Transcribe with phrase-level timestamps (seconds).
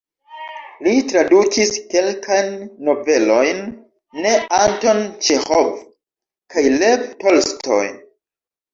[0.85, 2.49] Li tradukis kelkajn
[2.89, 3.63] novelojn
[4.25, 5.73] de Anton Ĉeĥov
[6.57, 7.83] kaj Lev Tolstoj.